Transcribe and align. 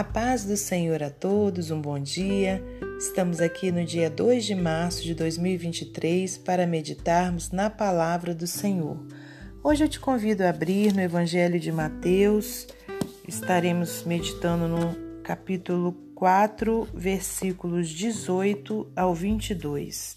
A 0.00 0.04
paz 0.04 0.46
do 0.46 0.56
Senhor 0.56 1.02
a 1.02 1.10
todos, 1.10 1.70
um 1.70 1.78
bom 1.78 1.98
dia. 1.98 2.64
Estamos 2.98 3.38
aqui 3.38 3.70
no 3.70 3.84
dia 3.84 4.08
2 4.08 4.46
de 4.46 4.54
março 4.54 5.02
de 5.02 5.14
2023 5.14 6.38
para 6.38 6.66
meditarmos 6.66 7.50
na 7.50 7.68
palavra 7.68 8.34
do 8.34 8.46
Senhor. 8.46 8.96
Hoje 9.62 9.84
eu 9.84 9.88
te 9.90 10.00
convido 10.00 10.42
a 10.42 10.48
abrir 10.48 10.94
no 10.94 11.02
Evangelho 11.02 11.60
de 11.60 11.70
Mateus. 11.70 12.66
Estaremos 13.28 14.02
meditando 14.04 14.66
no 14.68 15.22
capítulo 15.22 15.92
4, 16.14 16.88
versículos 16.94 17.90
18 17.90 18.90
ao 18.96 19.14
22. 19.14 20.16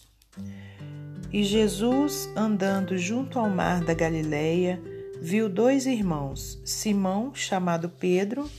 E 1.29 1.43
Jesus, 1.43 2.29
andando 2.37 2.97
junto 2.97 3.37
ao 3.37 3.49
mar 3.49 3.83
da 3.83 3.93
Galileia, 3.93 4.81
viu 5.21 5.49
dois 5.49 5.85
irmãos, 5.85 6.57
Simão, 6.63 7.35
chamado 7.35 7.89
Pedro, 7.89 8.49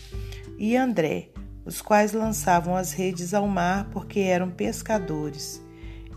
e 0.58 0.76
André, 0.76 1.30
os 1.64 1.80
quais 1.80 2.12
lançavam 2.12 2.76
as 2.76 2.92
redes 2.92 3.32
ao 3.32 3.48
mar 3.48 3.88
porque 3.90 4.20
eram 4.20 4.50
pescadores. 4.50 5.62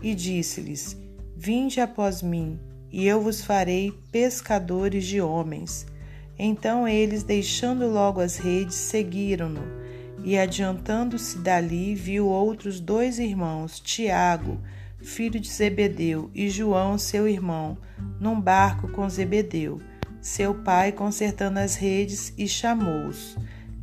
E 0.02 0.14
disse-lhes: 0.14 0.96
Vinde 1.36 1.80
após 1.80 2.22
mim, 2.22 2.58
e 2.90 3.06
eu 3.06 3.20
vos 3.20 3.42
farei 3.42 3.92
pescadores 4.12 5.04
de 5.06 5.20
homens. 5.20 5.86
Então 6.38 6.86
eles, 6.86 7.22
deixando 7.22 7.88
logo 7.88 8.20
as 8.20 8.36
redes, 8.36 8.76
seguiram-no. 8.76 9.62
E 10.22 10.38
adiantando-se 10.38 11.38
dali, 11.38 11.94
viu 11.94 12.26
outros 12.26 12.80
dois 12.80 13.18
irmãos, 13.18 13.80
Tiago, 13.80 14.60
filho 15.00 15.38
de 15.38 15.48
Zebedeu, 15.48 16.30
e 16.34 16.48
João, 16.50 16.98
seu 16.98 17.28
irmão, 17.28 17.78
num 18.20 18.40
barco 18.40 18.88
com 18.88 19.08
Zebedeu, 19.08 19.80
seu 20.20 20.54
pai 20.54 20.92
consertando 20.92 21.58
as 21.58 21.76
redes, 21.76 22.32
e 22.36 22.48
chamou-os. 22.48 23.36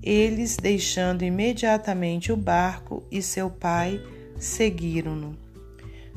Eles, 0.06 0.56
deixando 0.56 1.24
imediatamente 1.24 2.32
o 2.32 2.38
barco 2.38 3.04
e 3.10 3.24
seu 3.24 3.50
pai, 3.50 4.00
seguiram-no. 4.38 5.36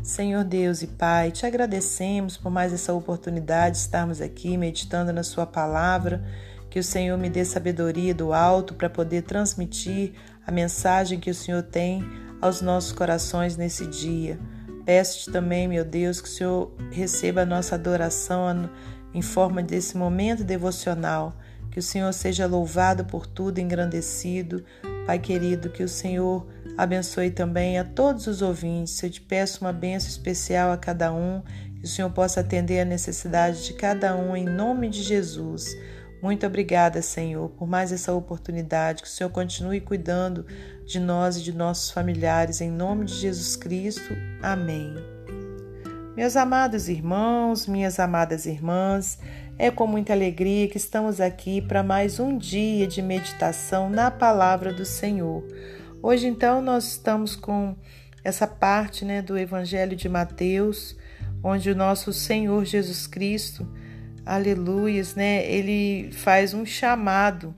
Senhor 0.03 0.45
Deus 0.45 0.83
e 0.83 0.87
Pai, 0.87 1.31
te 1.31 1.47
agradecemos 1.47 2.37
por 2.37 2.51
mais 2.51 2.73
essa 2.73 2.93
oportunidade 2.93 3.77
de 3.77 3.83
estarmos 3.83 4.21
aqui 4.21 4.59
meditando 4.59 5.11
na 5.11 5.23
Sua 5.23 5.47
palavra. 5.47 6.23
Que 6.69 6.79
o 6.79 6.85
Senhor 6.85 7.17
me 7.17 7.31
dê 7.31 7.47
sabedoria 7.47 8.15
do 8.15 8.35
alto 8.35 8.75
para 8.75 8.91
poder 8.91 9.23
transmitir 9.23 10.13
a 10.47 10.53
mensagem 10.53 11.19
que 11.19 11.31
o 11.31 11.35
Senhor 11.35 11.63
tem 11.63 12.05
aos 12.43 12.61
nossos 12.61 12.93
corações 12.93 13.57
nesse 13.57 13.87
dia. 13.87 14.39
Peço-te 14.85 15.33
também, 15.33 15.67
meu 15.67 15.85
Deus, 15.85 16.21
que 16.21 16.29
o 16.29 16.33
Senhor 16.33 16.73
receba 16.91 17.41
a 17.41 17.47
nossa 17.47 17.75
adoração 17.75 18.69
em 19.15 19.23
forma 19.23 19.63
desse 19.63 19.97
momento 19.97 20.45
devocional 20.45 21.35
que 21.71 21.79
o 21.79 21.83
Senhor 21.83 22.13
seja 22.13 22.47
louvado 22.47 23.05
por 23.05 23.27
tudo, 23.27 23.59
engrandecido. 23.59 24.65
Pai 25.07 25.19
querido, 25.19 25.71
que 25.71 25.83
o 25.83 25.89
Senhor 25.89 26.47
abençoe 26.77 27.31
também 27.31 27.79
a 27.79 27.85
todos 27.85 28.27
os 28.27 28.43
ouvintes. 28.43 29.03
Eu 29.03 29.11
te 29.11 29.21
peço 29.21 29.61
uma 29.63 29.73
bênção 29.73 30.09
especial 30.09 30.71
a 30.71 30.77
cada 30.77 31.13
um, 31.13 31.43
que 31.77 31.85
o 31.85 31.89
Senhor 31.89 32.11
possa 32.11 32.41
atender 32.41 32.81
a 32.81 32.85
necessidade 32.85 33.65
de 33.65 33.75
cada 33.75 34.17
um, 34.17 34.37
em 34.37 34.45
nome 34.45 34.89
de 34.89 35.03
Jesus. 35.03 35.77
Muito 36.23 36.47
obrigada, 36.47 37.01
Senhor, 37.01 37.49
por 37.51 37.69
mais 37.69 37.93
essa 37.93 38.13
oportunidade. 38.13 39.03
Que 39.03 39.09
o 39.09 39.11
Senhor 39.11 39.31
continue 39.31 39.81
cuidando 39.81 40.45
de 40.85 40.99
nós 40.99 41.37
e 41.37 41.43
de 41.43 41.53
nossos 41.53 41.91
familiares, 41.91 42.61
em 42.61 42.71
nome 42.71 43.05
de 43.05 43.15
Jesus 43.15 43.57
Cristo. 43.57 44.15
Amém. 44.43 45.18
Meus 46.19 46.35
amados 46.35 46.89
irmãos, 46.89 47.69
minhas 47.69 48.01
amadas 48.01 48.45
irmãs, 48.45 49.21
é 49.57 49.71
com 49.71 49.87
muita 49.87 50.13
alegria 50.13 50.67
que 50.67 50.77
estamos 50.77 51.21
aqui 51.21 51.63
para 51.63 51.81
mais 51.81 52.19
um 52.19 52.37
dia 52.37 52.89
de 52.89 53.01
meditação 53.01 53.89
na 53.89 54.11
palavra 54.11 54.73
do 54.73 54.85
Senhor. 54.85 55.47
Hoje, 56.03 56.27
então, 56.27 56.61
nós 56.61 56.89
estamos 56.89 57.37
com 57.37 57.77
essa 58.25 58.49
parte 58.49 59.05
né, 59.05 59.23
do 59.23 59.39
Evangelho 59.39 59.95
de 59.95 60.09
Mateus, 60.09 60.97
onde 61.41 61.71
o 61.71 61.77
nosso 61.77 62.13
Senhor 62.13 62.65
Jesus 62.65 63.07
Cristo, 63.07 63.65
aleluias, 64.27 65.15
né, 65.15 65.49
ele 65.49 66.11
faz 66.11 66.53
um 66.53 66.67
chamado 66.67 67.55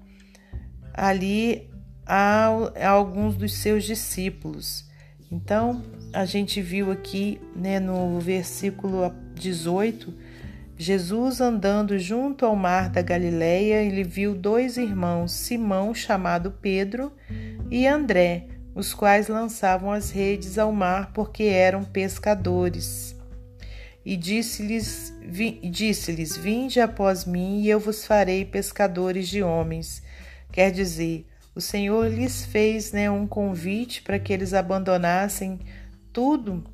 ali 0.92 1.66
a, 2.04 2.50
a 2.78 2.90
alguns 2.90 3.38
dos 3.38 3.54
seus 3.54 3.84
discípulos. 3.84 4.89
Então, 5.30 5.82
a 6.12 6.24
gente 6.24 6.60
viu 6.60 6.90
aqui 6.90 7.40
né, 7.54 7.78
no 7.78 8.18
versículo 8.18 9.12
18 9.34 10.12
Jesus 10.80 11.42
andando 11.42 11.98
junto 11.98 12.46
ao 12.46 12.56
mar 12.56 12.88
da 12.88 13.02
Galileia, 13.02 13.82
ele 13.82 14.02
viu 14.02 14.34
dois 14.34 14.78
irmãos, 14.78 15.30
Simão, 15.30 15.94
chamado 15.94 16.52
Pedro, 16.52 17.12
e 17.70 17.86
André, 17.86 18.46
os 18.74 18.94
quais 18.94 19.28
lançavam 19.28 19.92
as 19.92 20.10
redes 20.10 20.56
ao 20.56 20.72
mar 20.72 21.12
porque 21.12 21.42
eram 21.42 21.84
pescadores. 21.84 23.14
E 24.02 24.16
disse-lhes: 24.16 25.12
disse 25.70 26.14
Vinde 26.38 26.80
após 26.80 27.26
mim, 27.26 27.60
e 27.60 27.68
eu 27.68 27.78
vos 27.78 28.06
farei 28.06 28.46
pescadores 28.46 29.28
de 29.28 29.42
homens. 29.42 30.02
Quer 30.50 30.70
dizer, 30.70 31.26
o 31.60 31.62
Senhor 31.62 32.08
lhes 32.08 32.46
fez 32.46 32.90
né, 32.90 33.10
um 33.10 33.26
convite 33.26 34.00
para 34.00 34.18
que 34.18 34.32
eles 34.32 34.54
abandonassem 34.54 35.60
tudo 36.10 36.64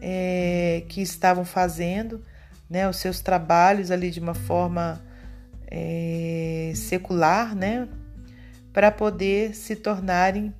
é, 0.00 0.84
que 0.88 1.02
estavam 1.02 1.44
fazendo 1.44 2.22
né, 2.68 2.88
os 2.88 2.96
seus 2.96 3.20
trabalhos 3.20 3.90
ali 3.90 4.10
de 4.10 4.20
uma 4.20 4.32
forma 4.32 5.04
é, 5.70 6.72
secular, 6.74 7.54
né, 7.54 7.86
para 8.72 8.90
poder 8.90 9.54
se 9.54 9.76
tornarem 9.76 10.54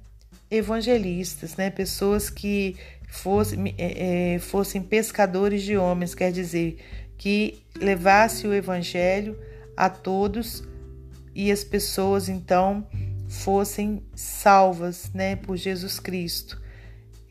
evangelistas, 0.50 1.56
né, 1.56 1.70
pessoas 1.70 2.28
que 2.28 2.76
fossem, 3.08 3.74
é, 3.78 4.38
fossem 4.38 4.82
pescadores 4.82 5.62
de 5.62 5.78
homens, 5.78 6.14
quer 6.14 6.30
dizer, 6.30 6.76
que 7.16 7.62
levasse 7.74 8.46
o 8.46 8.52
evangelho 8.52 9.34
a 9.74 9.88
todos 9.88 10.62
e 11.34 11.50
as 11.50 11.64
pessoas 11.64 12.28
então 12.28 12.86
fossem 13.32 14.02
salvas, 14.14 15.10
né, 15.14 15.36
por 15.36 15.56
Jesus 15.56 15.98
Cristo. 15.98 16.60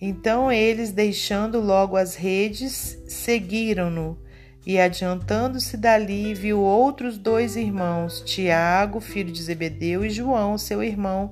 Então 0.01 0.51
eles, 0.51 0.91
deixando 0.91 1.61
logo 1.61 1.95
as 1.95 2.15
redes, 2.15 2.97
seguiram-no 3.07 4.17
e 4.65 4.79
adiantando-se 4.79 5.77
dali, 5.77 6.33
viu 6.33 6.59
outros 6.59 7.17
dois 7.17 7.55
irmãos, 7.55 8.21
Tiago, 8.21 8.99
filho 8.99 9.31
de 9.31 9.41
Zebedeu, 9.41 10.03
e 10.03 10.09
João, 10.09 10.57
seu 10.57 10.83
irmão, 10.83 11.31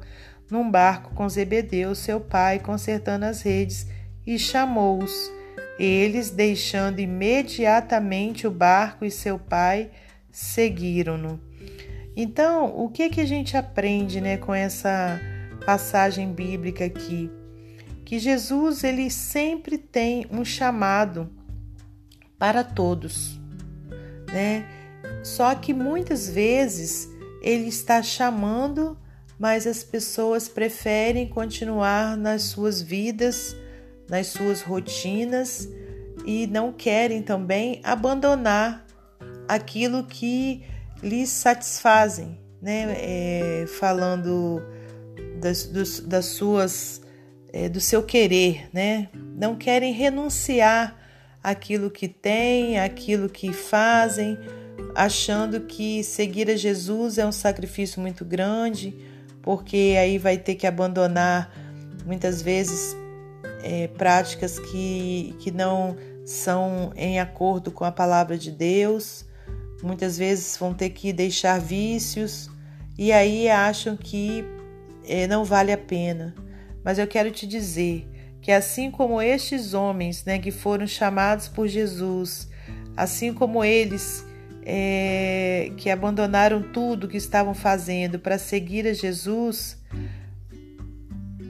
num 0.49 0.69
barco 0.69 1.13
com 1.13 1.27
Zebedeu, 1.27 1.93
seu 1.93 2.19
pai, 2.19 2.59
consertando 2.59 3.25
as 3.25 3.41
redes, 3.41 3.87
e 4.25 4.37
chamou-os. 4.37 5.31
Eles, 5.79 6.29
deixando 6.29 6.99
imediatamente 6.99 8.45
o 8.45 8.51
barco 8.51 9.05
e 9.05 9.11
seu 9.11 9.39
pai, 9.39 9.89
seguiram-no. 10.31 11.48
Então, 12.21 12.75
o 12.75 12.89
que 12.89 13.09
que 13.09 13.21
a 13.21 13.25
gente 13.25 13.55
aprende, 13.55 14.19
né, 14.19 14.35
com 14.35 14.53
essa 14.53 15.17
passagem 15.65 16.33
bíblica 16.33 16.83
aqui? 16.83 17.31
Que 18.03 18.19
Jesus 18.19 18.83
ele 18.83 19.09
sempre 19.09 19.77
tem 19.77 20.25
um 20.29 20.43
chamado 20.43 21.29
para 22.37 22.61
todos, 22.61 23.39
né? 24.33 24.65
Só 25.23 25.55
que 25.55 25.73
muitas 25.73 26.29
vezes 26.29 27.07
ele 27.41 27.69
está 27.69 28.03
chamando, 28.03 28.97
mas 29.39 29.65
as 29.65 29.81
pessoas 29.81 30.49
preferem 30.49 31.25
continuar 31.25 32.17
nas 32.17 32.41
suas 32.41 32.81
vidas, 32.81 33.55
nas 34.09 34.27
suas 34.27 34.61
rotinas 34.61 35.69
e 36.25 36.47
não 36.47 36.73
querem 36.73 37.21
também 37.21 37.79
abandonar 37.81 38.85
aquilo 39.47 40.03
que 40.03 40.65
lhes 41.01 41.29
satisfazem, 41.29 42.39
né? 42.61 42.95
É, 42.97 43.65
falando 43.79 44.61
das, 45.39 45.65
dos, 45.65 45.99
das 46.01 46.25
suas, 46.25 47.01
é, 47.51 47.69
do 47.69 47.79
seu 47.79 48.03
querer, 48.03 48.69
né? 48.73 49.09
Não 49.13 49.55
querem 49.55 49.93
renunciar 49.93 50.97
aquilo 51.43 51.89
que 51.89 52.07
têm, 52.07 52.79
aquilo 52.79 53.29
que 53.29 53.53
fazem, 53.53 54.37
achando 54.95 55.61
que 55.61 56.03
seguir 56.03 56.49
a 56.49 56.55
Jesus 56.55 57.17
é 57.17 57.25
um 57.25 57.31
sacrifício 57.31 58.01
muito 58.01 58.25
grande, 58.25 58.93
porque 59.41 59.95
aí 59.99 60.17
vai 60.17 60.37
ter 60.37 60.55
que 60.55 60.67
abandonar 60.67 61.51
muitas 62.05 62.41
vezes 62.41 62.95
é, 63.63 63.87
práticas 63.87 64.59
que, 64.59 65.35
que 65.39 65.51
não 65.51 65.95
são 66.25 66.91
em 66.95 67.19
acordo 67.19 67.71
com 67.71 67.83
a 67.85 67.91
palavra 67.91 68.37
de 68.37 68.51
Deus, 68.51 69.25
muitas 69.81 70.17
vezes 70.17 70.57
vão 70.57 70.73
ter 70.73 70.89
que 70.89 71.13
deixar 71.13 71.59
vícios 71.59 72.49
e 72.97 73.11
aí 73.11 73.47
acham 73.49 73.95
que 73.95 74.43
é, 75.05 75.27
não 75.27 75.43
vale 75.43 75.71
a 75.71 75.77
pena. 75.77 76.35
Mas 76.83 76.97
eu 76.97 77.07
quero 77.07 77.31
te 77.31 77.47
dizer 77.47 78.07
que 78.41 78.51
assim 78.51 78.89
como 78.89 79.21
estes 79.21 79.73
homens 79.73 80.23
né, 80.25 80.39
que 80.39 80.51
foram 80.51 80.87
chamados 80.87 81.47
por 81.47 81.67
Jesus, 81.67 82.49
assim 82.95 83.33
como 83.33 83.63
eles 83.63 84.25
é, 84.63 85.71
que 85.77 85.89
abandonaram 85.89 86.61
tudo 86.61 87.07
que 87.07 87.17
estavam 87.17 87.53
fazendo 87.53 88.19
para 88.19 88.37
seguir 88.37 88.87
a 88.87 88.93
Jesus, 88.93 89.77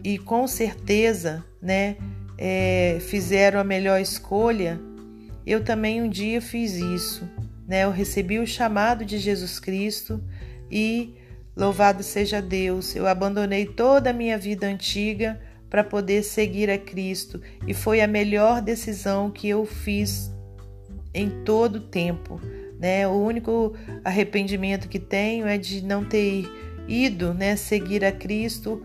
e 0.04 0.18
com 0.18 0.48
certeza, 0.48 1.44
né, 1.62 1.98
é, 2.38 2.98
fizeram 3.02 3.60
a 3.60 3.64
melhor 3.64 4.00
escolha, 4.00 4.80
eu 5.46 5.64
também 5.64 6.02
um 6.02 6.10
dia 6.10 6.42
fiz 6.42 6.76
isso. 6.76 7.28
Né? 7.69 7.83
Eu 7.83 7.92
recebi 7.92 8.39
o 8.39 8.48
chamado 8.48 9.06
de 9.06 9.19
Jesus 9.19 9.60
Cristo 9.60 10.19
e, 10.71 11.13
louvado 11.56 12.01
seja 12.01 12.42
Deus, 12.42 12.95
eu 12.95 13.06
abandonei 13.06 13.68
toda 13.68 14.10
a 14.10 14.13
minha 14.13 14.39
vida 14.39 14.66
antiga 14.66 15.39
para 15.69 15.83
poder 15.83 16.24
seguir 16.24 16.68
a 16.71 16.80
Cristo 16.80 17.39
e 17.68 17.75
foi 17.75 18.01
a 18.01 18.07
melhor 18.07 18.60
decisão 18.60 19.30
que 19.30 19.48
eu 19.48 19.68
fiz 19.68 20.33
em 21.13 21.30
todo 21.44 21.75
o 21.75 21.81
tempo. 21.81 22.42
Né? 22.80 23.07
O 23.07 23.12
único 23.12 23.75
arrependimento 24.04 24.89
que 24.89 24.98
tenho 24.98 25.45
é 25.45 25.56
de 25.56 25.83
não 25.86 26.04
ter 26.04 26.50
ido 26.88 27.36
né, 27.36 27.56
seguir 27.56 28.04
a 28.04 28.12
Cristo 28.12 28.83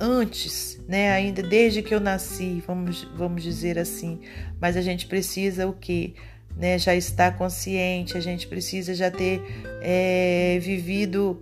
antes, 0.00 0.80
né? 0.86 1.10
Ainda 1.10 1.42
desde 1.42 1.82
que 1.82 1.92
eu 1.92 1.98
nasci, 1.98 2.62
vamos, 2.64 3.02
vamos 3.16 3.42
dizer 3.42 3.76
assim. 3.76 4.20
Mas 4.60 4.76
a 4.76 4.80
gente 4.80 5.06
precisa 5.06 5.66
o 5.66 5.72
que? 5.72 6.14
Né, 6.58 6.76
já 6.76 6.92
estar 6.92 7.38
consciente, 7.38 8.18
a 8.18 8.20
gente 8.20 8.48
precisa 8.48 8.92
já 8.92 9.12
ter 9.12 9.40
é, 9.80 10.58
vivido 10.60 11.40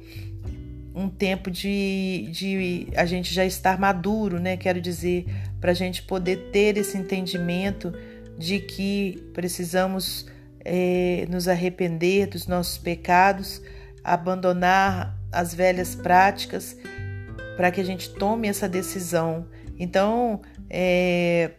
um 0.95 1.09
tempo 1.09 1.51
de, 1.51 2.29
de 2.31 2.89
a 2.95 3.07
gente 3.07 3.33
já 3.33 3.45
estar 3.45 3.79
maduro, 3.79 4.39
né? 4.39 4.59
Quero 4.59 4.81
dizer, 4.81 5.27
para 5.61 5.71
a 5.71 5.75
gente 5.75 6.03
poder 6.03 6.51
ter 6.53 6.77
esse 6.77 6.99
entendimento 6.99 7.95
de 8.39 8.59
que 8.61 9.23
precisamos 9.35 10.27
é, 10.65 11.27
nos 11.29 11.49
arrepender 11.49 12.29
dos 12.29 12.47
nossos 12.47 12.79
pecados, 12.79 13.63
abandonar 14.03 15.19
as 15.31 15.55
velhas 15.55 15.95
práticas 15.95 16.77
para 17.57 17.71
que 17.71 17.81
a 17.81 17.85
gente 17.85 18.11
tome 18.11 18.49
essa 18.49 18.69
decisão. 18.69 19.47
Então, 19.79 20.41
é, 20.71 21.53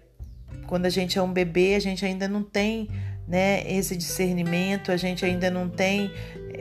quando 0.66 0.88
a 0.88 0.90
gente 0.90 1.18
é 1.18 1.22
um 1.22 1.32
bebê, 1.32 1.76
a 1.76 1.80
gente 1.80 2.04
ainda 2.04 2.28
não 2.28 2.44
tem 2.44 2.88
né, 3.28 3.70
esse 3.72 3.96
discernimento, 3.96 4.92
a 4.92 4.98
gente 4.98 5.26
ainda 5.26 5.52
não 5.52 5.68
tem 5.68 6.12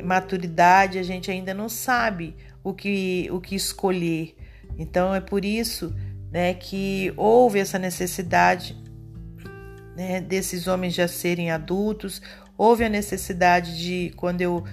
maturidade, 0.03 0.99
a 0.99 1.03
gente 1.03 1.31
ainda 1.31 1.55
não 1.55 1.69
sabe 1.69 2.35
o 2.63 2.75
que, 2.75 3.29
o 3.31 3.41
que 3.41 3.55
escolher. 3.55 4.35
Então, 4.79 5.15
é 5.15 5.21
por 5.21 5.45
isso 5.45 5.95
né, 6.31 6.53
que 6.55 7.13
houve 7.17 7.59
essa 7.59 7.79
necessidade 7.79 8.77
né, 9.97 10.21
desses 10.21 10.67
homens 10.67 10.95
já 10.95 11.09
serem 11.09 11.51
adultos, 11.51 12.21
houve 12.59 12.85
a 12.85 12.89
necessidade 12.89 13.79
de, 13.79 14.13
quando 14.17 14.43
eu 14.43 14.65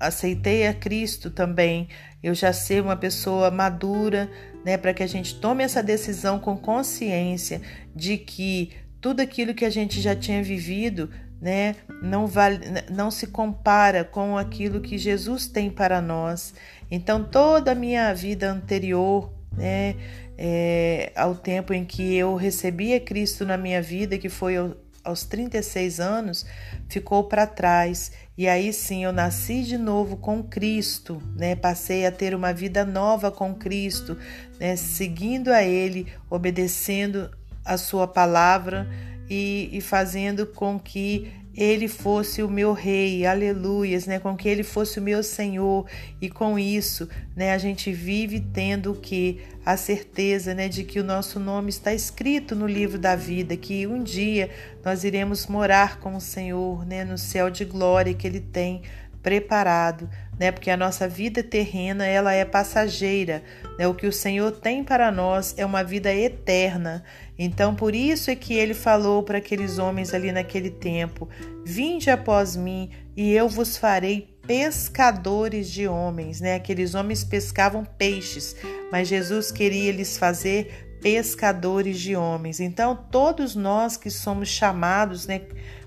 aceitei 0.00 0.66
a 0.66 0.74
Cristo 0.74 1.30
também, 1.30 1.88
eu 2.22 2.34
já 2.34 2.52
ser 2.52 2.82
uma 2.82 2.96
pessoa 2.96 3.50
madura, 3.50 4.28
né, 4.64 4.76
para 4.76 4.92
que 4.92 5.02
a 5.02 5.06
gente 5.06 5.38
tome 5.38 5.62
essa 5.62 5.82
decisão 5.82 6.38
com 6.38 6.56
consciência 6.56 7.60
de 7.94 8.16
que 8.16 8.72
tudo 9.00 9.20
aquilo 9.20 9.54
que 9.54 9.64
a 9.64 9.70
gente 9.70 10.00
já 10.00 10.14
tinha 10.14 10.42
vivido, 10.42 11.10
né, 11.42 11.74
não 12.00 12.28
vale, 12.28 12.60
não 12.88 13.10
se 13.10 13.26
compara 13.26 14.04
com 14.04 14.38
aquilo 14.38 14.80
que 14.80 14.96
Jesus 14.96 15.48
tem 15.48 15.68
para 15.68 16.00
nós. 16.00 16.54
Então 16.88 17.24
toda 17.24 17.72
a 17.72 17.74
minha 17.74 18.14
vida 18.14 18.48
anterior, 18.48 19.32
né, 19.50 19.96
é, 20.38 21.10
ao 21.16 21.34
tempo 21.34 21.74
em 21.74 21.84
que 21.84 22.14
eu 22.14 22.36
recebi 22.36 22.94
a 22.94 23.00
Cristo 23.00 23.44
na 23.44 23.56
minha 23.56 23.82
vida, 23.82 24.16
que 24.18 24.28
foi 24.28 24.54
aos 25.02 25.24
36 25.24 25.98
anos, 25.98 26.46
ficou 26.88 27.24
para 27.24 27.44
trás. 27.44 28.12
E 28.38 28.46
aí 28.46 28.72
sim 28.72 29.02
eu 29.02 29.12
nasci 29.12 29.64
de 29.64 29.76
novo 29.76 30.16
com 30.18 30.44
Cristo, 30.44 31.20
né? 31.36 31.56
Passei 31.56 32.06
a 32.06 32.12
ter 32.12 32.36
uma 32.36 32.52
vida 32.52 32.84
nova 32.84 33.32
com 33.32 33.52
Cristo, 33.52 34.16
né? 34.60 34.76
Seguindo 34.76 35.48
a 35.48 35.62
Ele, 35.64 36.06
obedecendo 36.30 37.30
a 37.64 37.76
Sua 37.76 38.06
palavra 38.06 38.88
e, 39.28 39.68
e 39.72 39.80
fazendo 39.80 40.46
com 40.46 40.78
que 40.78 41.32
ele 41.54 41.86
fosse 41.86 42.42
o 42.42 42.48
meu 42.48 42.72
rei, 42.72 43.26
aleluias, 43.26 44.06
né? 44.06 44.18
Com 44.18 44.34
que 44.36 44.48
ele 44.48 44.62
fosse 44.62 44.98
o 44.98 45.02
meu 45.02 45.22
Senhor 45.22 45.86
e 46.20 46.30
com 46.30 46.58
isso, 46.58 47.08
né, 47.36 47.52
a 47.52 47.58
gente 47.58 47.92
vive 47.92 48.40
tendo 48.40 48.94
que 48.94 49.40
a 49.64 49.76
certeza, 49.76 50.54
né, 50.54 50.68
de 50.68 50.82
que 50.82 50.98
o 50.98 51.04
nosso 51.04 51.38
nome 51.38 51.68
está 51.68 51.92
escrito 51.92 52.56
no 52.56 52.66
livro 52.66 52.98
da 52.98 53.14
vida, 53.14 53.56
que 53.56 53.86
um 53.86 54.02
dia 54.02 54.50
nós 54.84 55.04
iremos 55.04 55.46
morar 55.46 56.00
com 56.00 56.16
o 56.16 56.20
Senhor, 56.20 56.86
né, 56.86 57.04
no 57.04 57.18
céu 57.18 57.50
de 57.50 57.64
glória 57.64 58.14
que 58.14 58.26
ele 58.26 58.40
tem 58.40 58.82
preparado, 59.22 60.08
né? 60.38 60.50
Porque 60.50 60.70
a 60.70 60.76
nossa 60.76 61.08
vida 61.08 61.42
terrena, 61.42 62.04
ela 62.04 62.32
é 62.32 62.44
passageira, 62.44 63.42
né? 63.78 63.86
O 63.86 63.94
que 63.94 64.06
o 64.06 64.12
Senhor 64.12 64.50
tem 64.52 64.82
para 64.82 65.12
nós 65.12 65.54
é 65.56 65.64
uma 65.64 65.84
vida 65.84 66.12
eterna. 66.12 67.04
Então, 67.38 67.74
por 67.74 67.94
isso 67.94 68.30
é 68.30 68.36
que 68.36 68.54
ele 68.54 68.74
falou 68.74 69.22
para 69.22 69.38
aqueles 69.38 69.78
homens 69.78 70.12
ali 70.12 70.32
naquele 70.32 70.70
tempo: 70.70 71.28
Vinde 71.64 72.10
após 72.10 72.56
mim, 72.56 72.90
e 73.16 73.32
eu 73.32 73.48
vos 73.48 73.76
farei 73.76 74.36
pescadores 74.46 75.70
de 75.70 75.86
homens, 75.86 76.40
né? 76.40 76.54
Aqueles 76.56 76.94
homens 76.94 77.22
pescavam 77.22 77.84
peixes, 77.84 78.56
mas 78.90 79.08
Jesus 79.08 79.52
queria 79.52 79.92
lhes 79.92 80.16
fazer 80.16 80.88
pescadores 81.00 81.98
de 81.98 82.14
homens. 82.16 82.60
Então, 82.60 82.96
todos 82.96 83.56
nós 83.56 83.96
que 83.96 84.08
somos 84.08 84.48
chamados, 84.48 85.26
né, 85.26 85.42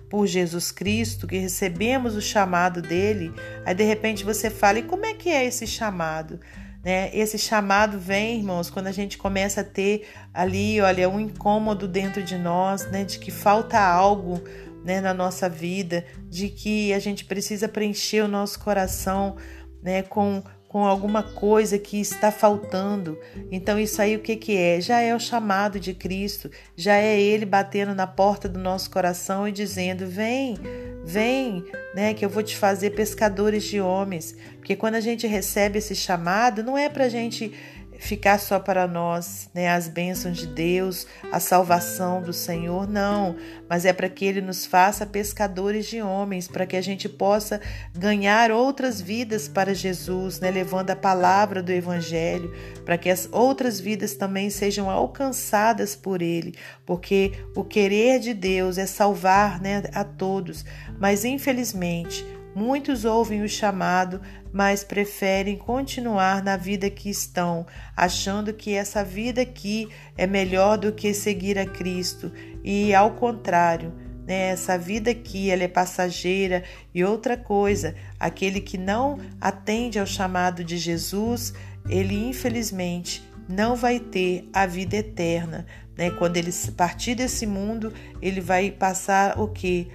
por 0.10 0.28
Jesus 0.28 0.72
Cristo, 0.72 1.28
que 1.28 1.38
recebemos 1.38 2.16
o 2.16 2.22
chamado 2.22 2.81
dele, 2.81 3.34
aí 3.66 3.74
de 3.74 3.84
repente 3.84 4.24
você 4.24 4.50
fala: 4.50 4.80
e 4.80 4.84
como 4.84 5.06
é 5.06 5.13
que 5.13 5.30
é 5.30 5.46
esse 5.46 5.66
chamado? 5.66 6.40
Né? 6.84 7.10
Esse 7.13 7.40
chamado 7.40 8.00
vem, 8.00 8.38
irmãos, 8.38 8.69
quando 8.69 8.88
a 8.88 8.92
gente 8.92 9.18
começa 9.18 9.62
a 9.62 9.63
ter 9.63 10.07
ali, 10.31 10.80
olha, 10.80 11.10
um 11.10 11.19
incômodo 11.19 11.88
dentro 11.88 12.22
de 12.22 12.38
nós, 12.38 12.86
né, 12.92 13.04
de 13.04 13.18
que 13.18 13.31
falta 13.31 13.80
algo 13.80 14.44
né, 14.84 15.02
na 15.02 15.12
nossa 15.13 15.50
vida, 15.50 16.06
de 16.30 16.48
que 16.48 16.94
a 16.94 17.00
gente 17.00 17.25
precisa 17.25 17.68
preencher 17.68 18.22
o 18.22 18.28
nosso 18.28 18.60
coração 18.60 19.36
né, 19.81 20.04
com 20.04 20.44
com 20.75 20.83
alguma 20.83 21.24
coisa 21.24 21.80
que 21.80 22.01
está 22.01 22.33
faltando. 22.33 23.18
Então 23.50 23.80
isso 23.80 24.01
aí 24.01 24.18
o 24.18 24.19
que 24.19 24.36
que 24.36 24.57
é? 24.57 24.81
Já 24.81 25.00
é 25.00 25.16
o 25.16 25.19
chamado 25.22 25.80
de 25.80 25.94
Cristo, 25.94 26.51
já 26.75 26.98
é 26.98 27.18
ele 27.18 27.45
batendo 27.45 27.95
na 27.95 28.06
porta 28.06 28.50
do 28.50 28.60
nosso 28.60 28.92
coração 28.92 29.48
e 29.48 29.54
dizendo: 29.54 30.06
"Vem, 30.06 30.57
vem, 31.06 31.63
né, 31.95 32.13
que 32.13 32.25
eu 32.25 32.30
vou 32.30 32.44
te 32.44 32.57
fazer 32.57 32.89
pescadores 32.89 33.63
de 33.63 33.79
homens". 33.79 34.36
Porque 34.58 34.75
quando 34.75 34.96
a 34.96 35.00
gente 35.00 35.25
recebe 35.25 35.77
esse 35.77 35.96
chamado, 35.96 36.62
não 36.62 36.77
é 36.77 36.89
para 36.89 37.05
a 37.05 37.10
gente 37.10 37.53
ficar 38.00 38.40
só 38.40 38.60
para 38.60 38.88
nós, 38.88 39.50
né, 39.54 39.70
as 39.70 39.88
bênçãos 39.88 40.38
de 40.38 40.48
Deus, 40.48 41.08
a 41.32 41.40
salvação 41.40 42.22
do 42.22 42.34
Senhor, 42.34 42.88
não, 42.88 43.36
mas 43.70 43.86
é 43.86 43.94
para 43.94 44.10
que 44.10 44.25
ele 44.25 44.42
nos 44.42 44.66
faça 44.66 45.06
pescadores 45.06 45.88
de 45.88 46.02
homens, 46.02 46.48
para 46.48 46.66
que 46.66 46.75
a 46.75 46.82
gente 46.82 47.10
possa 47.10 47.60
ganhar 47.94 48.52
outras 48.52 49.02
vidas 49.02 49.48
para 49.48 49.74
Jesus, 49.74 50.40
né, 50.40 50.52
levando 50.52 50.92
a 50.92 50.96
palavra 50.96 51.62
do 51.62 51.72
evangelho, 51.72 52.54
para 52.84 52.98
que 52.98 53.10
as 53.10 53.28
outras 53.32 53.80
vidas 53.80 54.16
também 54.16 54.50
sejam 54.50 54.90
alcançadas 54.90 55.96
por 55.96 56.22
ele, 56.22 56.56
porque 56.86 57.32
o 57.56 57.64
querer 57.64 58.20
de 58.20 58.34
Deus 58.34 58.78
é 58.78 58.86
salvar, 58.86 59.62
né, 59.62 59.84
a 59.94 60.04
todos, 60.04 60.66
mas 61.00 61.25
infelizmente 61.25 62.25
Muitos 62.56 63.04
ouvem 63.04 63.44
o 63.44 63.50
chamado, 63.50 64.22
mas 64.50 64.82
preferem 64.82 65.58
continuar 65.58 66.42
na 66.42 66.56
vida 66.56 66.90
que 66.90 67.10
estão, 67.10 67.66
achando 67.98 68.54
que 68.54 68.74
essa 68.74 69.04
vida 69.04 69.42
aqui 69.42 69.90
é 70.18 70.26
melhor 70.26 70.78
do 70.78 70.94
que 70.94 71.14
seguir 71.14 71.60
a 71.60 71.66
Cristo. 71.66 72.32
E 72.64 72.96
ao 72.96 73.12
contrário, 73.12 73.94
né, 74.26 74.52
essa 74.52 74.78
vida 74.78 75.12
aqui 75.12 75.50
ela 75.50 75.64
é 75.64 75.68
passageira. 75.68 76.64
E 76.94 77.04
outra 77.04 77.36
coisa, 77.36 77.94
aquele 78.18 78.62
que 78.62 78.78
não 78.78 79.20
atende 79.42 80.00
ao 80.00 80.06
chamado 80.06 80.64
de 80.64 80.78
Jesus, 80.78 81.54
ele 81.90 82.30
infelizmente 82.30 83.22
não 83.50 83.76
vai 83.76 84.00
ter 84.00 84.50
a 84.54 84.66
vida 84.66 84.96
eterna. 84.96 85.66
Né? 85.98 86.10
Quando 86.10 86.38
ele 86.38 86.52
partir 86.76 87.16
desse 87.16 87.46
mundo, 87.46 87.94
ele 88.22 88.40
vai 88.40 88.72
passar 88.72 89.40
o 89.40 89.50
que? 89.50 89.90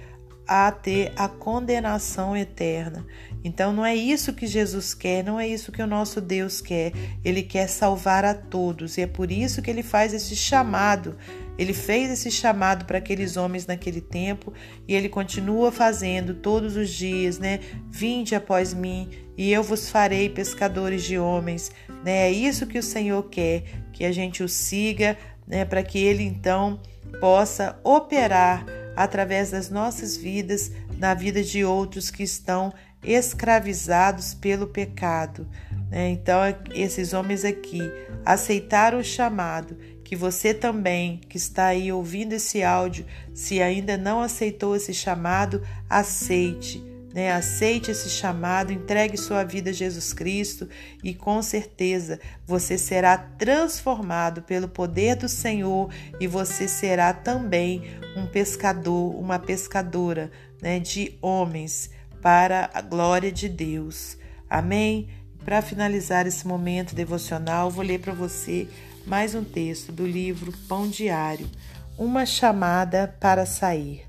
A 0.53 0.69
ter 0.69 1.13
a 1.15 1.29
condenação 1.29 2.35
eterna. 2.35 3.05
Então 3.41 3.71
não 3.71 3.85
é 3.85 3.95
isso 3.95 4.33
que 4.33 4.45
Jesus 4.45 4.93
quer, 4.93 5.23
não 5.23 5.39
é 5.39 5.47
isso 5.47 5.71
que 5.71 5.81
o 5.81 5.87
nosso 5.87 6.19
Deus 6.19 6.59
quer. 6.59 6.91
Ele 7.23 7.41
quer 7.41 7.69
salvar 7.69 8.25
a 8.25 8.33
todos 8.33 8.97
e 8.97 9.01
é 9.01 9.07
por 9.07 9.31
isso 9.31 9.61
que 9.61 9.71
ele 9.71 9.81
faz 9.81 10.13
esse 10.13 10.35
chamado. 10.35 11.15
Ele 11.57 11.73
fez 11.73 12.11
esse 12.11 12.29
chamado 12.29 12.83
para 12.83 12.97
aqueles 12.97 13.37
homens 13.37 13.65
naquele 13.65 14.01
tempo 14.01 14.51
e 14.85 14.93
ele 14.93 15.07
continua 15.07 15.71
fazendo 15.71 16.33
todos 16.33 16.75
os 16.75 16.89
dias, 16.89 17.39
né? 17.39 17.61
Vinde 17.89 18.35
após 18.35 18.73
mim 18.73 19.09
e 19.37 19.53
eu 19.53 19.63
vos 19.63 19.89
farei 19.89 20.27
pescadores 20.27 21.05
de 21.05 21.17
homens, 21.17 21.71
né? 22.03 22.27
É 22.27 22.31
isso 22.31 22.67
que 22.67 22.77
o 22.77 22.83
Senhor 22.83 23.23
quer, 23.29 23.63
que 23.93 24.03
a 24.03 24.11
gente 24.11 24.43
o 24.43 24.49
siga, 24.49 25.17
né, 25.47 25.63
para 25.63 25.81
que 25.81 25.97
ele 25.97 26.23
então 26.23 26.81
possa 27.21 27.79
operar 27.85 28.80
através 28.95 29.51
das 29.51 29.69
nossas 29.69 30.17
vidas, 30.17 30.71
na 30.97 31.13
vida 31.13 31.43
de 31.43 31.63
outros 31.63 32.09
que 32.09 32.23
estão 32.23 32.73
escravizados 33.03 34.33
pelo 34.33 34.67
pecado. 34.67 35.47
Né? 35.89 36.09
Então, 36.09 36.39
esses 36.73 37.13
homens 37.13 37.43
aqui 37.43 37.81
aceitaram 38.25 38.99
o 38.99 39.03
chamado, 39.03 39.77
que 40.03 40.15
você 40.15 40.53
também, 40.53 41.21
que 41.29 41.37
está 41.37 41.67
aí 41.67 41.91
ouvindo 41.91 42.33
esse 42.33 42.61
áudio, 42.63 43.05
se 43.33 43.61
ainda 43.61 43.97
não 43.97 44.21
aceitou 44.21 44.75
esse 44.75 44.93
chamado, 44.93 45.65
aceite. 45.89 46.90
Né? 47.13 47.31
Aceite 47.31 47.91
esse 47.91 48.09
chamado, 48.09 48.71
entregue 48.71 49.17
sua 49.17 49.43
vida 49.43 49.71
a 49.71 49.73
Jesus 49.73 50.13
Cristo 50.13 50.67
e 51.03 51.13
com 51.13 51.41
certeza 51.41 52.19
você 52.45 52.77
será 52.77 53.17
transformado 53.17 54.41
pelo 54.41 54.67
poder 54.67 55.15
do 55.15 55.27
Senhor 55.27 55.89
e 56.19 56.27
você 56.27 56.67
será 56.67 57.13
também 57.13 57.83
um 58.15 58.25
pescador, 58.25 59.15
uma 59.19 59.39
pescadora 59.39 60.31
né, 60.61 60.79
de 60.79 61.17
homens 61.21 61.89
para 62.21 62.69
a 62.73 62.81
glória 62.81 63.31
de 63.31 63.49
Deus. 63.49 64.17
Amém? 64.49 65.09
Para 65.43 65.61
finalizar 65.61 66.27
esse 66.27 66.47
momento 66.47 66.93
devocional, 66.93 67.69
vou 67.71 67.83
ler 67.83 67.99
para 67.99 68.13
você 68.13 68.67
mais 69.05 69.33
um 69.33 69.43
texto 69.43 69.91
do 69.91 70.05
livro 70.05 70.53
Pão 70.67 70.87
Diário, 70.87 71.49
Uma 71.97 72.25
Chamada 72.25 73.15
para 73.19 73.45
Sair. 73.45 74.05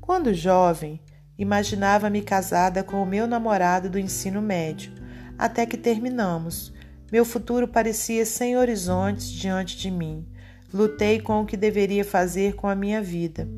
Quando 0.00 0.34
jovem, 0.34 1.00
imaginava-me 1.38 2.20
casada 2.20 2.82
com 2.82 3.00
o 3.02 3.06
meu 3.06 3.26
namorado 3.26 3.88
do 3.88 3.98
ensino 3.98 4.42
médio, 4.42 4.92
até 5.38 5.64
que 5.64 5.76
terminamos. 5.76 6.72
Meu 7.12 7.24
futuro 7.24 7.68
parecia 7.68 8.26
sem 8.26 8.56
horizontes 8.56 9.30
diante 9.30 9.78
de 9.78 9.90
mim. 9.90 10.26
Lutei 10.74 11.20
com 11.20 11.40
o 11.40 11.46
que 11.46 11.56
deveria 11.56 12.04
fazer 12.04 12.54
com 12.54 12.66
a 12.68 12.74
minha 12.74 13.00
vida. 13.00 13.48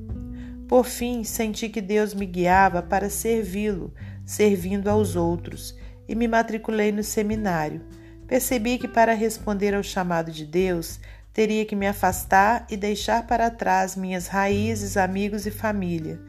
Por 0.68 0.84
fim, 0.84 1.24
senti 1.24 1.68
que 1.68 1.80
Deus 1.80 2.14
me 2.14 2.26
guiava 2.26 2.80
para 2.80 3.10
servi-lo, 3.10 3.92
servindo 4.24 4.88
aos 4.88 5.16
outros, 5.16 5.74
e 6.06 6.14
me 6.14 6.28
matriculei 6.28 6.92
no 6.92 7.02
seminário. 7.02 7.80
Percebi 8.28 8.78
que 8.78 8.86
para 8.86 9.12
responder 9.12 9.74
ao 9.74 9.82
chamado 9.82 10.30
de 10.30 10.46
Deus, 10.46 11.00
teria 11.32 11.64
que 11.64 11.76
me 11.76 11.86
afastar 11.86 12.66
e 12.70 12.76
deixar 12.76 13.26
para 13.26 13.50
trás 13.50 13.96
minhas 13.96 14.26
raízes, 14.26 14.96
amigos 14.96 15.46
e 15.46 15.50
família. 15.50 16.20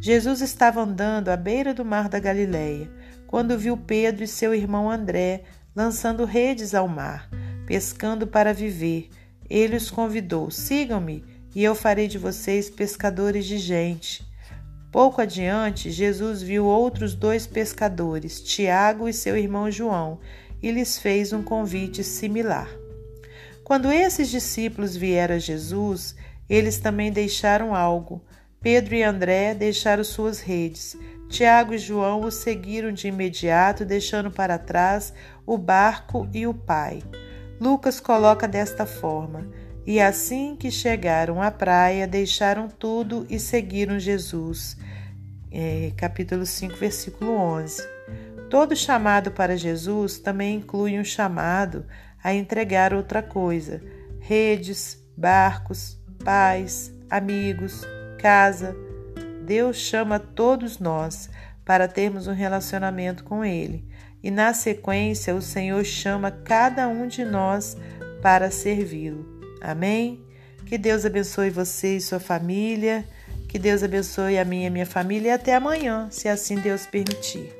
Jesus 0.00 0.40
estava 0.40 0.80
andando 0.80 1.28
à 1.28 1.36
beira 1.36 1.72
do 1.72 1.84
mar 1.84 2.08
da 2.08 2.18
Galileia, 2.18 2.90
quando 3.26 3.58
viu 3.58 3.76
Pedro 3.76 4.24
e 4.24 4.28
seu 4.28 4.54
irmão 4.54 4.90
André 4.90 5.44
lançando 5.74 6.24
redes 6.24 6.74
ao 6.74 6.88
mar, 6.88 7.28
pescando 7.66 8.26
para 8.26 8.52
viver. 8.52 9.08
Ele 9.48 9.76
os 9.76 9.90
convidou: 9.90 10.50
Sigam-me 10.50 11.24
e 11.54 11.62
eu 11.62 11.74
farei 11.74 12.08
de 12.08 12.18
vocês 12.18 12.70
pescadores 12.70 13.46
de 13.46 13.58
gente. 13.58 14.28
Pouco 14.90 15.20
adiante, 15.20 15.90
Jesus 15.90 16.42
viu 16.42 16.64
outros 16.64 17.14
dois 17.14 17.46
pescadores, 17.46 18.40
Tiago 18.40 19.08
e 19.08 19.12
seu 19.12 19.36
irmão 19.36 19.70
João, 19.70 20.18
e 20.60 20.70
lhes 20.72 20.98
fez 20.98 21.32
um 21.32 21.42
convite 21.42 22.02
similar. 22.02 22.79
Quando 23.70 23.92
esses 23.92 24.28
discípulos 24.28 24.96
vieram 24.96 25.36
a 25.36 25.38
Jesus, 25.38 26.16
eles 26.48 26.80
também 26.80 27.12
deixaram 27.12 27.72
algo. 27.72 28.20
Pedro 28.60 28.96
e 28.96 29.04
André 29.04 29.54
deixaram 29.54 30.02
suas 30.02 30.40
redes. 30.40 30.98
Tiago 31.28 31.72
e 31.72 31.78
João 31.78 32.22
o 32.22 32.32
seguiram 32.32 32.90
de 32.90 33.06
imediato, 33.06 33.84
deixando 33.84 34.28
para 34.28 34.58
trás 34.58 35.14
o 35.46 35.56
barco 35.56 36.28
e 36.34 36.48
o 36.48 36.52
pai. 36.52 37.00
Lucas 37.60 38.00
coloca 38.00 38.48
desta 38.48 38.84
forma: 38.84 39.48
e 39.86 40.00
assim 40.00 40.56
que 40.56 40.68
chegaram 40.68 41.40
à 41.40 41.48
praia, 41.48 42.08
deixaram 42.08 42.66
tudo 42.66 43.24
e 43.30 43.38
seguiram 43.38 44.00
Jesus. 44.00 44.76
É, 45.48 45.92
capítulo 45.96 46.44
5, 46.44 46.74
versículo 46.74 47.36
11. 47.36 47.88
Todo 48.50 48.74
chamado 48.74 49.30
para 49.30 49.56
Jesus 49.56 50.18
também 50.18 50.56
inclui 50.56 50.98
um 50.98 51.04
chamado 51.04 51.86
a 52.22 52.34
entregar 52.34 52.92
outra 52.92 53.22
coisa: 53.22 53.82
redes, 54.20 54.98
barcos, 55.16 55.98
pais, 56.24 56.92
amigos, 57.08 57.82
casa. 58.18 58.76
Deus 59.44 59.76
chama 59.76 60.18
todos 60.18 60.78
nós 60.78 61.28
para 61.64 61.88
termos 61.88 62.26
um 62.26 62.32
relacionamento 62.32 63.24
com 63.24 63.44
Ele. 63.44 63.88
E 64.22 64.30
na 64.30 64.52
sequência, 64.52 65.34
o 65.34 65.40
Senhor 65.40 65.84
chama 65.84 66.30
cada 66.30 66.86
um 66.88 67.06
de 67.06 67.24
nós 67.24 67.76
para 68.22 68.50
servi-lo. 68.50 69.40
Amém? 69.60 70.24
Que 70.66 70.76
Deus 70.76 71.04
abençoe 71.04 71.50
você 71.50 71.96
e 71.96 72.00
sua 72.00 72.20
família. 72.20 73.04
Que 73.48 73.58
Deus 73.58 73.82
abençoe 73.82 74.38
a 74.38 74.44
minha 74.44 74.68
e 74.68 74.70
minha 74.70 74.86
família. 74.86 75.30
E 75.30 75.32
até 75.32 75.54
amanhã, 75.54 76.08
se 76.10 76.28
assim 76.28 76.56
Deus 76.56 76.86
permitir. 76.86 77.59